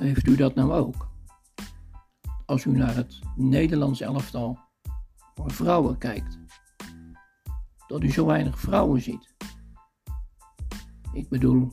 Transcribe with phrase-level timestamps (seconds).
[0.00, 1.08] Heeft u dat nou ook?
[2.46, 4.58] Als u naar het Nederlands elftal
[5.34, 6.38] voor vrouwen kijkt,
[7.86, 9.34] dat u zo weinig vrouwen ziet.
[11.12, 11.72] Ik bedoel,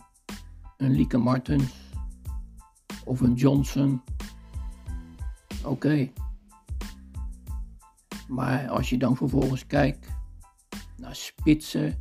[0.77, 1.73] een Lieke Martens
[3.05, 4.01] of een Johnson.
[5.63, 6.11] Oké.
[8.27, 10.07] Maar als je dan vervolgens kijkt
[10.97, 11.99] naar spitsen.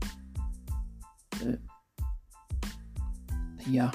[1.29, 1.53] eh,
[3.73, 3.93] ja,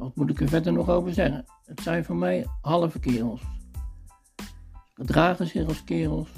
[0.00, 1.44] wat moet ik er verder nog over zeggen?
[1.64, 3.40] Het zijn voor mij halve kerels.
[3.40, 6.28] Ze gedragen zich als kerels,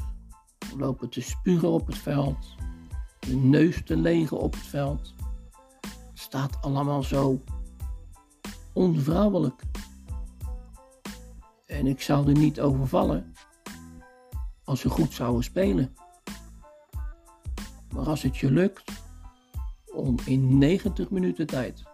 [0.76, 2.54] lopen te spugen op het veld,
[3.18, 5.14] de neus te legen op het veld.
[5.80, 7.40] Het staat allemaal zo
[8.72, 9.62] onvrouwelijk.
[11.66, 13.34] En ik zou er niet over vallen
[14.64, 15.96] als ze goed zouden spelen.
[17.94, 18.92] Maar als het je lukt
[19.94, 21.90] om in 90 minuten tijd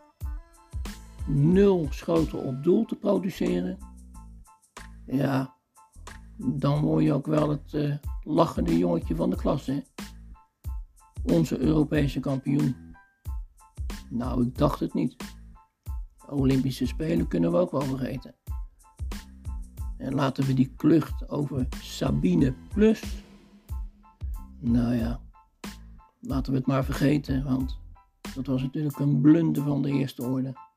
[1.28, 3.78] nul schoten op doel te produceren,
[5.06, 5.54] ja,
[6.36, 9.80] dan word je ook wel het eh, lachende jongetje van de klas, hè?
[11.22, 12.76] Onze Europese kampioen.
[14.10, 15.16] Nou, ik dacht het niet.
[16.28, 18.34] Olympische Spelen kunnen we ook wel vergeten.
[19.96, 23.22] En laten we die klucht over Sabine Plus.
[24.60, 25.20] Nou ja,
[26.20, 27.78] laten we het maar vergeten, want
[28.34, 30.67] dat was natuurlijk een blunder van de eerste orde.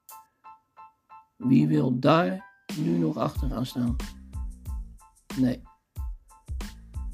[1.42, 2.46] Wie wil daar
[2.78, 3.96] nu nog achter gaan staan?
[5.38, 5.62] Nee.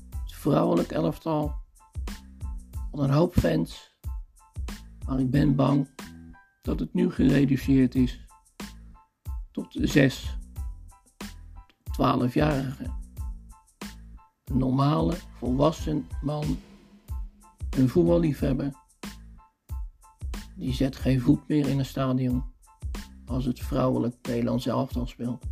[0.09, 1.56] Het vrouwelijk elftal
[2.92, 3.97] van een hoop fans,
[5.06, 5.89] maar ik ben bang
[6.61, 8.25] dat het nu gereduceerd is
[9.52, 10.38] tot zes
[12.02, 12.91] 12-jarigen.
[14.44, 16.58] Een normale, volwassen man,
[17.69, 18.72] een voetballiefhebber,
[20.56, 22.56] die zet geen voet meer in een stadion
[23.28, 25.44] als het vrouwelijk Nederlands elftal speelt.